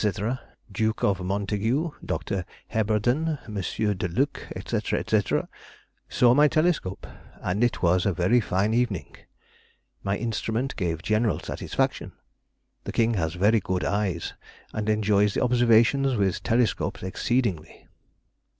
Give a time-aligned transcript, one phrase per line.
[0.71, 2.43] Duke of Montague, Dr.
[2.71, 3.97] Heberden, M.
[3.97, 5.21] de Luc, &c., &c.,
[6.09, 7.05] saw my telescope,
[7.39, 9.15] and it was a very fine evening.
[10.01, 12.13] My instrument gave general satisfaction.
[12.85, 14.33] The King has very good eyes,
[14.73, 17.87] and enjoys observations with telescopes exceedingly.